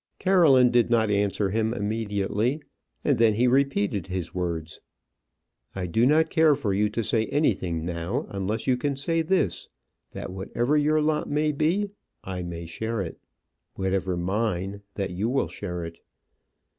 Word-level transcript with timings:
Caroline 0.17 0.71
did 0.71 0.89
not 0.89 1.11
answer 1.11 1.51
him 1.51 1.75
immediately; 1.75 2.59
and 3.03 3.19
then 3.19 3.35
he 3.35 3.45
repeated 3.45 4.07
his 4.07 4.33
words. 4.33 4.81
"I 5.75 5.85
do 5.85 6.07
not 6.07 6.31
care 6.31 6.55
for 6.55 6.73
you 6.73 6.89
to 6.89 7.03
say 7.03 7.27
anything 7.27 7.85
now, 7.85 8.25
unless 8.31 8.65
you 8.65 8.77
can 8.77 8.95
say 8.95 9.21
this 9.21 9.69
that 10.13 10.31
whatever 10.31 10.75
your 10.75 11.01
lot 11.03 11.29
may 11.29 11.51
be, 11.51 11.91
I 12.23 12.41
may 12.41 12.65
share 12.65 12.99
it; 13.03 13.19
whatever 13.75 14.17
mine, 14.17 14.81
that 14.95 15.11
you 15.11 15.29
will 15.29 15.47
share 15.49 15.85
it." 15.85 15.99